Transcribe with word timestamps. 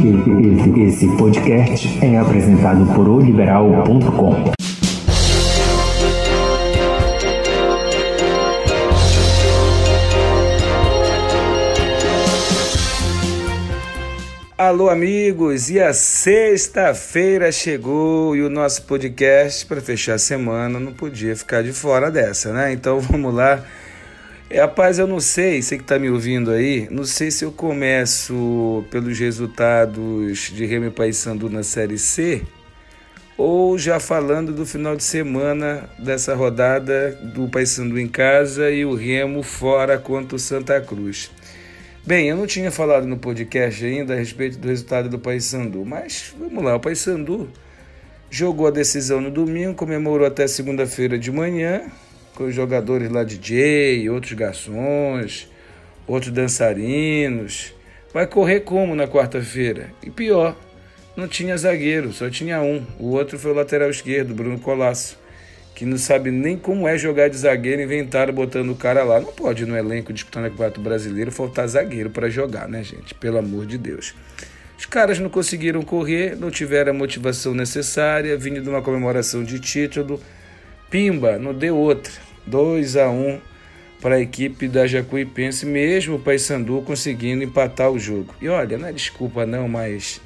Esse, 0.00 0.80
esse 0.80 1.16
podcast 1.18 1.98
é 2.02 2.16
apresentado 2.16 2.86
por 2.94 3.06
oliberal.com. 3.06 4.50
Alô, 14.56 14.88
amigos! 14.88 15.68
E 15.68 15.78
a 15.78 15.92
sexta-feira 15.92 17.52
chegou 17.52 18.34
e 18.34 18.40
o 18.40 18.48
nosso 18.48 18.84
podcast, 18.84 19.66
para 19.66 19.82
fechar 19.82 20.14
a 20.14 20.18
semana, 20.18 20.80
não 20.80 20.94
podia 20.94 21.36
ficar 21.36 21.62
de 21.62 21.74
fora 21.74 22.10
dessa, 22.10 22.54
né? 22.54 22.72
Então 22.72 23.00
vamos 23.04 23.34
lá. 23.34 23.62
Rapaz, 24.52 24.98
eu 24.98 25.06
não 25.06 25.20
sei, 25.20 25.62
você 25.62 25.76
que 25.76 25.84
está 25.84 25.96
me 25.96 26.10
ouvindo 26.10 26.50
aí, 26.50 26.88
não 26.90 27.04
sei 27.04 27.30
se 27.30 27.44
eu 27.44 27.52
começo 27.52 28.84
pelos 28.90 29.16
resultados 29.16 30.50
de 30.52 30.66
Remy 30.66 30.90
Paysandu 30.90 31.48
na 31.48 31.62
Série 31.62 31.96
C 31.96 32.42
ou 33.38 33.78
já 33.78 34.00
falando 34.00 34.52
do 34.52 34.66
final 34.66 34.96
de 34.96 35.04
semana 35.04 35.88
dessa 36.00 36.34
rodada 36.34 37.12
do 37.32 37.48
Paysandu 37.48 37.96
em 37.96 38.08
casa 38.08 38.72
e 38.72 38.84
o 38.84 38.96
Remo 38.96 39.40
fora 39.44 39.96
contra 39.98 40.34
o 40.34 40.38
Santa 40.38 40.80
Cruz. 40.80 41.30
Bem, 42.04 42.28
eu 42.28 42.36
não 42.36 42.46
tinha 42.46 42.72
falado 42.72 43.06
no 43.06 43.18
podcast 43.18 43.84
ainda 43.84 44.14
a 44.14 44.16
respeito 44.16 44.58
do 44.58 44.66
resultado 44.66 45.08
do 45.08 45.18
Paysandu, 45.20 45.84
mas 45.84 46.34
vamos 46.36 46.64
lá, 46.64 46.74
o 46.74 46.80
Paysandu 46.80 47.48
jogou 48.28 48.66
a 48.66 48.72
decisão 48.72 49.20
no 49.20 49.30
domingo, 49.30 49.74
comemorou 49.74 50.26
até 50.26 50.48
segunda-feira 50.48 51.16
de 51.16 51.30
manhã, 51.30 51.82
com 52.34 52.44
os 52.44 52.54
jogadores 52.54 53.10
lá 53.10 53.24
DJ, 53.24 54.08
outros 54.10 54.32
garçons, 54.32 55.48
outros 56.06 56.32
dançarinos. 56.32 57.72
Vai 58.12 58.26
correr 58.26 58.60
como 58.60 58.94
na 58.94 59.06
quarta-feira? 59.06 59.92
E 60.02 60.10
pior, 60.10 60.56
não 61.16 61.28
tinha 61.28 61.56
zagueiro, 61.56 62.12
só 62.12 62.28
tinha 62.28 62.60
um. 62.60 62.84
O 62.98 63.10
outro 63.10 63.38
foi 63.38 63.52
o 63.52 63.54
lateral 63.54 63.90
esquerdo, 63.90 64.34
Bruno 64.34 64.58
Colasso 64.58 65.20
que 65.80 65.86
não 65.86 65.96
sabe 65.96 66.30
nem 66.30 66.58
como 66.58 66.86
é 66.86 66.98
jogar 66.98 67.30
de 67.30 67.38
zagueiro, 67.38 67.80
inventaram 67.80 68.34
botando 68.34 68.68
o 68.68 68.74
cara 68.74 69.02
lá. 69.02 69.18
Não 69.18 69.32
pode 69.32 69.64
no 69.64 69.74
elenco 69.74 70.12
disputando 70.12 70.44
o 70.44 70.50
Campeonato 70.50 70.78
Brasileiro 70.78 71.32
faltar 71.32 71.66
zagueiro 71.66 72.10
para 72.10 72.28
jogar, 72.28 72.68
né, 72.68 72.84
gente? 72.84 73.14
Pelo 73.14 73.38
amor 73.38 73.64
de 73.64 73.78
Deus. 73.78 74.14
Os 74.78 74.84
caras 74.84 75.18
não 75.18 75.30
conseguiram 75.30 75.80
correr, 75.80 76.36
não 76.36 76.50
tiveram 76.50 76.90
a 76.90 76.94
motivação 76.94 77.54
necessária, 77.54 78.36
vindo 78.36 78.60
de 78.60 78.68
uma 78.68 78.82
comemoração 78.82 79.42
de 79.42 79.58
título. 79.58 80.20
Pimba, 80.90 81.38
não 81.38 81.54
deu 81.54 81.76
outra. 81.76 82.12
2 82.46 82.96
a 82.96 83.08
1 83.08 83.28
um 83.28 83.40
para 84.00 84.16
a 84.16 84.20
equipe 84.20 84.66
da 84.66 84.86
Jacuipense, 84.86 85.64
mesmo 85.66 86.16
o 86.16 86.18
Paysandu 86.18 86.82
conseguindo 86.82 87.44
empatar 87.44 87.90
o 87.90 87.98
jogo. 87.98 88.34
E 88.40 88.48
olha, 88.48 88.76
não 88.76 88.88
é 88.88 88.92
desculpa 88.92 89.46
não, 89.46 89.68
mas 89.68 90.20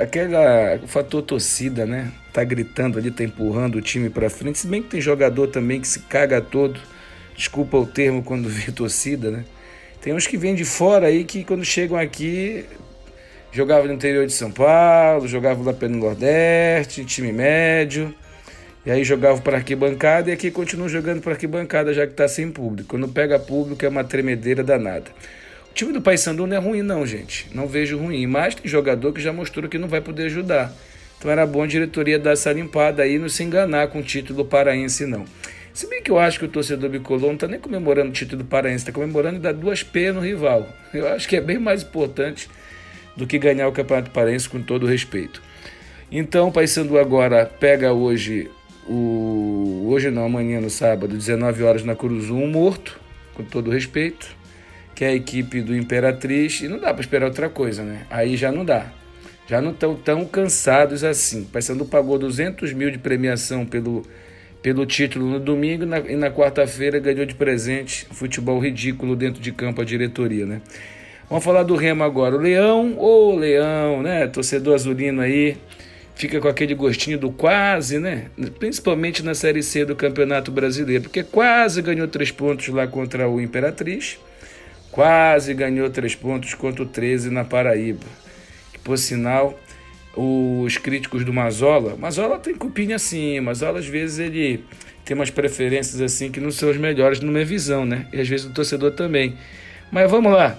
aquela 0.00 0.76
o 0.82 0.86
fator 0.86 1.22
torcida, 1.22 1.84
né? 1.84 2.12
Tá 2.32 2.44
gritando 2.44 2.98
ali, 2.98 3.10
tá 3.10 3.24
empurrando 3.24 3.76
o 3.76 3.82
time 3.82 4.08
para 4.08 4.30
frente. 4.30 4.58
Se 4.58 4.66
bem 4.66 4.82
que 4.82 4.90
tem 4.90 5.00
jogador 5.00 5.48
também 5.48 5.80
que 5.80 5.88
se 5.88 6.00
caga 6.00 6.40
todo. 6.40 6.80
Desculpa 7.36 7.76
o 7.76 7.86
termo 7.86 8.22
quando 8.22 8.48
vê 8.50 8.72
torcida, 8.72 9.30
né? 9.30 9.44
Tem 10.00 10.14
uns 10.14 10.26
que 10.26 10.36
vêm 10.36 10.54
de 10.54 10.64
fora 10.64 11.08
aí 11.08 11.24
que 11.24 11.44
quando 11.44 11.64
chegam 11.64 11.98
aqui 11.98 12.64
jogavam 13.50 13.86
no 13.86 13.94
interior 13.94 14.26
de 14.26 14.32
São 14.32 14.50
Paulo, 14.50 15.26
jogavam 15.26 15.64
lá 15.64 15.72
pelo 15.72 15.96
Nordeste, 15.96 17.04
time 17.04 17.32
médio. 17.32 18.14
E 18.86 18.90
aí 18.90 19.02
jogavam 19.02 19.42
para 19.42 19.56
arquibancada 19.58 20.30
e 20.30 20.32
aqui 20.32 20.50
continuam 20.50 20.88
jogando 20.88 21.20
para 21.20 21.32
arquibancada 21.32 21.92
já 21.92 22.06
que 22.06 22.12
está 22.12 22.28
sem 22.28 22.50
público. 22.50 22.90
Quando 22.90 23.08
pega 23.08 23.38
público 23.38 23.84
é 23.84 23.88
uma 23.88 24.04
tremedeira 24.04 24.62
danada 24.62 25.10
time 25.76 25.92
do 25.92 26.00
Paysandu 26.00 26.46
não 26.46 26.56
é 26.56 26.58
ruim, 26.58 26.80
não, 26.80 27.06
gente. 27.06 27.46
Não 27.54 27.68
vejo 27.68 27.98
ruim. 27.98 28.26
Mas 28.26 28.54
tem 28.54 28.68
jogador 28.68 29.12
que 29.12 29.20
já 29.20 29.30
mostrou 29.30 29.68
que 29.68 29.76
não 29.76 29.86
vai 29.86 30.00
poder 30.00 30.24
ajudar. 30.24 30.72
Então 31.18 31.30
era 31.30 31.46
bom 31.46 31.62
a 31.62 31.66
diretoria 31.66 32.18
dar 32.18 32.32
essa 32.32 32.50
limpada 32.50 33.02
aí 33.02 33.16
e 33.16 33.18
não 33.18 33.28
se 33.28 33.42
enganar 33.42 33.88
com 33.88 33.98
o 33.98 34.02
título 34.02 34.44
paraense, 34.44 35.04
não. 35.04 35.26
Se 35.74 35.86
bem 35.86 36.02
que 36.02 36.10
eu 36.10 36.18
acho 36.18 36.38
que 36.38 36.46
o 36.46 36.48
torcedor 36.48 36.88
bicolor 36.88 37.26
não 37.26 37.34
está 37.34 37.46
nem 37.46 37.60
comemorando 37.60 38.08
o 38.08 38.12
título 38.12 38.42
paraense, 38.42 38.84
está 38.84 38.92
comemorando 38.92 39.36
e 39.36 39.40
dar 39.40 39.52
duas 39.52 39.82
P 39.82 40.10
no 40.12 40.20
rival. 40.20 40.66
Eu 40.94 41.06
acho 41.08 41.28
que 41.28 41.36
é 41.36 41.40
bem 41.42 41.58
mais 41.58 41.82
importante 41.82 42.48
do 43.14 43.26
que 43.26 43.38
ganhar 43.38 43.68
o 43.68 43.72
Campeonato 43.72 44.10
Paraense 44.10 44.48
com 44.48 44.62
todo 44.62 44.86
respeito. 44.86 45.42
Então, 46.10 46.48
o 46.48 46.52
Paysandu 46.52 46.98
agora 46.98 47.44
pega 47.44 47.92
hoje 47.92 48.50
o 48.88 49.88
hoje 49.88 50.10
não, 50.10 50.24
amanhã 50.24 50.60
no 50.60 50.70
sábado, 50.70 51.16
19 51.16 51.62
horas 51.62 51.84
na 51.84 51.94
Curuzu, 51.94 52.34
um 52.34 52.50
morto, 52.50 52.98
com 53.34 53.42
todo 53.42 53.70
respeito 53.70 54.36
que 54.96 55.04
é 55.04 55.08
a 55.08 55.14
equipe 55.14 55.60
do 55.60 55.76
Imperatriz, 55.76 56.62
e 56.62 56.68
não 56.68 56.78
dá 56.78 56.92
para 56.92 57.02
esperar 57.02 57.26
outra 57.26 57.50
coisa, 57.50 57.84
né? 57.84 58.06
Aí 58.08 58.34
já 58.34 58.50
não 58.50 58.64
dá. 58.64 58.86
Já 59.46 59.60
não 59.60 59.70
estão 59.70 59.94
tão 59.94 60.24
cansados 60.24 61.04
assim. 61.04 61.44
Paysandu 61.44 61.84
pagou 61.84 62.18
200 62.18 62.72
mil 62.72 62.90
de 62.90 62.96
premiação 62.96 63.66
pelo, 63.66 64.02
pelo 64.62 64.86
título 64.86 65.26
no 65.26 65.38
domingo 65.38 65.84
e 66.08 66.16
na 66.16 66.30
quarta-feira 66.30 66.98
ganhou 66.98 67.26
de 67.26 67.34
presente 67.34 68.06
futebol 68.10 68.58
ridículo 68.58 69.14
dentro 69.14 69.40
de 69.40 69.52
campo 69.52 69.82
a 69.82 69.84
diretoria, 69.84 70.46
né? 70.46 70.62
Vamos 71.28 71.44
falar 71.44 71.62
do 71.62 71.76
Remo 71.76 72.02
agora. 72.02 72.34
O 72.34 72.38
Leão, 72.38 72.98
ô 72.98 73.36
Leão, 73.36 74.02
né? 74.02 74.26
Torcedor 74.26 74.74
azulino 74.74 75.20
aí, 75.20 75.58
fica 76.16 76.40
com 76.40 76.48
aquele 76.48 76.74
gostinho 76.74 77.18
do 77.18 77.30
quase, 77.30 77.98
né? 77.98 78.26
Principalmente 78.58 79.22
na 79.22 79.34
Série 79.34 79.62
C 79.62 79.84
do 79.84 79.94
Campeonato 79.94 80.50
Brasileiro, 80.50 81.04
porque 81.04 81.22
quase 81.22 81.80
ganhou 81.80 82.08
três 82.08 82.30
pontos 82.30 82.68
lá 82.68 82.86
contra 82.86 83.28
o 83.28 83.40
Imperatriz 83.40 84.18
Quase 84.96 85.52
ganhou 85.52 85.90
três 85.90 86.14
pontos 86.14 86.54
contra 86.54 86.82
o 86.82 86.86
13 86.86 87.28
na 87.28 87.44
Paraíba. 87.44 88.06
Que, 88.72 88.78
por 88.78 88.96
sinal, 88.96 89.60
os 90.16 90.78
críticos 90.78 91.22
do 91.22 91.34
Mazola, 91.34 91.94
Mazola 91.98 92.38
tem 92.38 92.54
cupinha 92.54 92.96
assim, 92.96 93.38
Mazola 93.40 93.78
às 93.78 93.86
vezes 93.86 94.18
ele 94.18 94.64
tem 95.04 95.14
umas 95.14 95.28
preferências 95.28 96.00
assim 96.00 96.30
que 96.30 96.40
não 96.40 96.50
são 96.50 96.70
as 96.70 96.78
melhores 96.78 97.20
na 97.20 97.30
minha 97.30 97.44
visão, 97.44 97.84
né? 97.84 98.06
E 98.10 98.18
às 98.18 98.26
vezes 98.26 98.46
o 98.46 98.54
torcedor 98.54 98.92
também. 98.92 99.36
Mas 99.92 100.10
vamos 100.10 100.32
lá. 100.32 100.58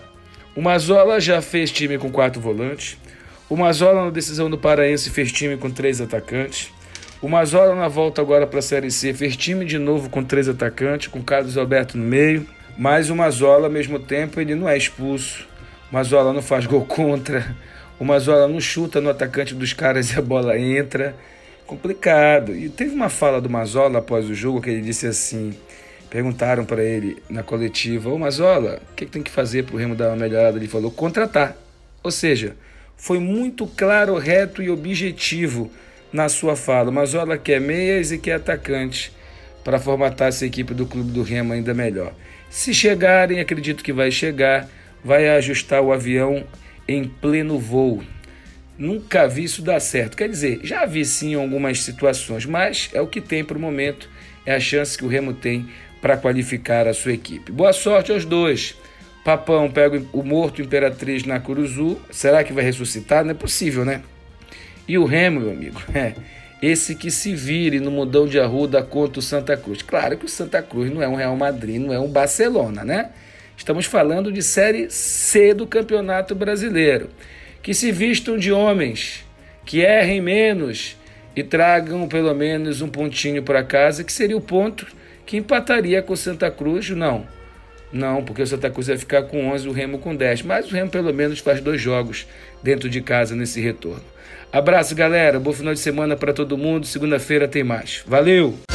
O 0.56 0.62
Mazola 0.62 1.20
já 1.20 1.42
fez 1.42 1.72
time 1.72 1.98
com 1.98 2.12
quatro 2.12 2.40
volantes. 2.40 2.96
O 3.50 3.56
Mazola 3.56 4.04
na 4.04 4.12
decisão 4.12 4.50
do 4.50 4.58
Paraense 4.58 5.10
fez 5.10 5.32
time 5.32 5.56
com 5.56 5.72
três 5.72 6.02
atacantes. 6.02 6.70
O 7.22 7.30
Mazola 7.30 7.74
na 7.76 7.88
volta 7.88 8.22
agora 8.22 8.46
para 8.46 8.60
a 8.60 8.62
Série 8.62 8.92
C 8.92 9.14
fez 9.14 9.38
time 9.38 9.64
de 9.64 9.78
novo 9.78 10.10
com 10.10 10.22
três 10.22 10.50
atacantes, 10.50 11.08
com 11.08 11.24
Carlos 11.24 11.58
Alberto 11.58 11.98
no 11.98 12.04
meio. 12.04 12.46
Mas 12.78 13.10
o 13.10 13.16
Mazola, 13.16 13.68
ao 13.68 13.72
mesmo 13.72 14.00
tempo, 14.00 14.42
ele 14.42 14.54
não 14.54 14.68
é 14.68 14.76
expulso. 14.76 15.48
O 15.90 15.94
Mazola 15.94 16.34
não 16.34 16.42
faz 16.42 16.66
gol 16.66 16.84
contra. 16.84 17.56
O 17.98 18.04
Mazola 18.04 18.50
não 18.50 18.60
chuta 18.60 19.00
no 19.00 19.10
atacante 19.10 19.56
dos 19.56 19.72
caras 19.72 20.12
e 20.12 20.20
a 20.20 20.22
bola 20.22 20.60
entra. 20.60 21.16
Complicado. 21.66 22.54
E 22.54 22.68
teve 22.68 22.94
uma 22.94 23.08
fala 23.08 23.40
do 23.40 23.50
Mazola 23.50 24.00
após 24.00 24.30
o 24.30 24.36
jogo 24.36 24.62
que 24.62 24.70
ele 24.70 24.82
disse 24.82 25.08
assim: 25.08 25.56
perguntaram 26.10 26.66
para 26.66 26.84
ele 26.84 27.24
na 27.30 27.44
coletiva, 27.44 28.10
ô 28.10 28.18
Mazola, 28.18 28.82
o 28.92 28.94
que, 28.94 29.06
que 29.06 29.12
tem 29.12 29.24
que 29.24 29.32
fazer 29.32 29.64
para 29.64 29.76
o 29.76 29.80
Remo 29.80 29.96
dar 29.96 30.10
uma 30.10 30.18
melhorada? 30.18 30.58
Ele 30.58 30.68
falou: 30.68 30.92
contratar. 30.92 31.56
Ou 32.04 32.12
seja, 32.12 32.58
foi 32.98 33.20
muito 33.20 33.68
claro, 33.68 34.18
reto 34.18 34.62
e 34.62 34.70
objetivo 34.70 35.72
na 36.12 36.28
sua 36.28 36.56
fala. 36.56 36.90
O 36.90 36.94
Mazola 36.94 37.38
quer 37.38 37.62
meias 37.62 38.12
e 38.12 38.18
quer 38.18 38.34
atacante 38.34 39.14
para 39.64 39.80
formatar 39.80 40.30
essa 40.30 40.46
equipe 40.46 40.74
do 40.74 40.86
clube 40.86 41.12
do 41.12 41.22
Remo 41.22 41.54
ainda 41.54 41.74
melhor. 41.74 42.14
Se 42.50 42.74
chegarem, 42.74 43.40
acredito 43.40 43.84
que 43.84 43.94
vai 43.94 44.10
chegar, 44.10 44.68
vai 45.04 45.30
ajustar 45.30 45.82
o 45.82 45.94
avião 45.94 46.44
em 46.88 47.04
pleno 47.04 47.60
voo. 47.60 48.04
Nunca 48.78 49.28
vi 49.28 49.44
isso 49.44 49.62
dar 49.62 49.80
certo. 49.80 50.18
Quer 50.18 50.30
dizer, 50.30 50.60
já 50.64 50.86
vi 50.86 51.06
sim 51.06 51.36
algumas 51.36 51.82
situações, 51.82 52.46
mas 52.46 52.90
é 52.94 53.02
o 53.02 53.08
que 53.08 53.22
tem 53.22 53.44
para 53.44 53.58
o 53.58 53.62
momento, 53.62 54.10
é 54.46 54.56
a 54.56 54.60
chance 54.60 54.98
que 54.98 55.06
o 55.06 55.08
Remo 55.08 55.34
tem 55.34 55.68
para 56.02 56.18
qualificar 56.18 56.88
a 56.88 56.94
sua 56.94 57.14
equipe. 57.14 57.52
Boa 57.52 57.74
sorte 57.74 58.12
aos 58.12 58.24
dois. 58.24 58.76
Papão 59.28 59.70
pega 59.70 60.02
o 60.14 60.24
morto 60.24 60.62
Imperatriz 60.62 61.26
na 61.26 61.38
Curuzu. 61.38 62.00
Será 62.10 62.46
que 62.46 62.54
vai 62.54 62.64
ressuscitar? 62.64 63.26
Não 63.26 63.32
é 63.32 63.34
possível, 63.34 63.84
né? 63.84 64.02
E 64.88 64.98
o 64.98 65.04
Remo, 65.04 65.42
meu 65.42 65.52
amigo, 65.52 65.82
é 65.94 66.14
esse 66.62 66.96
que 66.96 67.12
se 67.12 67.36
vire 67.36 67.82
no 67.82 67.92
mudão 67.92 68.26
de 68.26 68.40
arruda 68.40 68.82
contra 68.82 69.20
o 69.20 69.22
Santa 69.22 69.58
Cruz. 69.58 69.82
Claro 69.82 70.18
que 70.18 70.24
o 70.24 70.30
Santa 70.30 70.62
Cruz 70.64 70.90
não 70.90 71.04
é 71.04 71.10
um 71.10 71.16
Real 71.16 71.36
Madrid, 71.36 71.82
não 71.82 71.92
é 71.92 72.00
um 72.00 72.08
Barcelona, 72.08 72.86
né? 72.86 73.10
Estamos 73.58 73.86
falando 73.86 74.32
de 74.32 74.42
Série 74.42 74.90
C 74.90 75.54
do 75.54 75.68
Campeonato 75.68 76.34
Brasileiro. 76.34 77.10
Que 77.62 77.74
se 77.74 77.92
vistam 77.92 78.38
de 78.38 78.54
homens, 78.54 79.26
que 79.66 79.82
errem 79.82 80.22
menos 80.22 80.96
e 81.36 81.44
tragam 81.44 82.08
pelo 82.08 82.34
menos 82.34 82.82
um 82.82 82.88
pontinho 82.88 83.44
para 83.44 83.62
casa, 83.62 84.06
que 84.06 84.14
seria 84.14 84.38
o 84.38 84.42
ponto 84.42 84.88
que 85.26 85.36
empataria 85.36 86.02
com 86.02 86.14
o 86.14 86.18
Santa 86.18 86.50
Cruz. 86.50 86.92
Não, 86.92 87.26
não, 87.92 88.24
porque 88.24 88.42
o 88.42 88.48
Santa 88.48 88.70
Cruz 88.70 88.88
vai 88.88 88.98
ficar 88.98 89.24
com 89.24 89.50
11, 89.52 89.68
o 89.68 89.72
Remo 89.72 90.00
com 90.00 90.16
10. 90.16 90.44
Mas 90.44 90.70
o 90.70 90.74
Remo 90.74 90.90
pelo 90.90 91.14
menos 91.14 91.40
faz 91.40 91.62
dois 91.62 91.80
jogos 91.80 92.28
dentro 92.62 92.90
de 92.90 93.02
casa 93.02 93.36
nesse 93.36 93.62
retorno. 93.62 94.04
Abraço, 94.52 94.96
galera. 94.96 95.40
Bom 95.40 95.54
final 95.54 95.74
de 95.74 95.80
semana 95.80 96.16
para 96.16 96.34
todo 96.34 96.58
mundo. 96.58 96.86
Segunda-feira 96.86 97.48
tem 97.48 97.64
mais. 97.64 98.04
Valeu! 98.08 98.67